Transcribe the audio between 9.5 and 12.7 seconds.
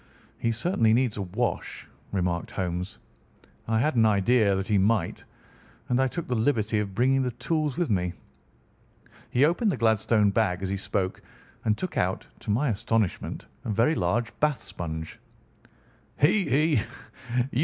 the Gladstone bag as he spoke, and took out, to my